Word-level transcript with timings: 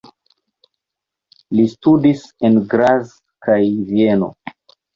Li 1.59 1.65
studis 1.75 2.25
en 2.51 2.59
Graz 2.73 3.15
kaj 3.49 3.61
Vieno. 3.95 4.35